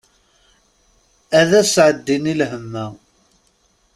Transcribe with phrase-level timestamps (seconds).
[1.39, 2.85] Ad as-iɛeddin lhem-a!